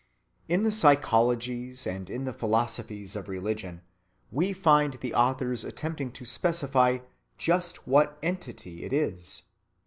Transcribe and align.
In 0.47 0.63
the 0.63 0.71
psychologies 0.71 1.85
and 1.85 2.09
in 2.09 2.25
the 2.25 2.33
philosophies 2.33 3.15
of 3.15 3.29
religion, 3.29 3.83
we 4.31 4.51
find 4.51 4.93
the 4.95 5.13
authors 5.13 5.63
attempting 5.63 6.11
to 6.13 6.25
specify 6.25 6.97
just 7.37 7.85
what 7.87 8.17
entity 8.23 8.83
it 8.83 8.93
is. 8.93 9.43